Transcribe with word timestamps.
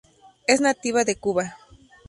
Es 0.47 0.61
nativa 0.61 1.03
de 1.03 1.15
Cuba. 1.19 1.57